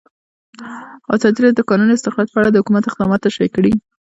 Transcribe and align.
ازادي 1.15 1.39
راډیو 1.41 1.57
د 1.57 1.61
د 1.67 1.67
کانونو 1.69 1.95
استخراج 1.97 2.27
په 2.31 2.37
اړه 2.41 2.49
د 2.51 2.59
حکومت 2.61 2.83
اقدامات 2.85 3.19
تشریح 3.27 3.51
کړي. 3.55 3.73